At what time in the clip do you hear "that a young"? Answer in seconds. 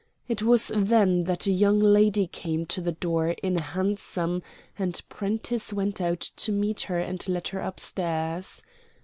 1.25-1.77